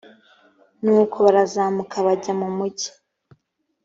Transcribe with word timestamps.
nuko 0.83 1.15
barazamuka 1.25 1.95
bajya 2.05 2.33
mu 2.39 2.47
mugi 2.57 2.89